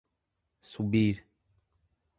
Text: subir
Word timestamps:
subir 0.71 1.15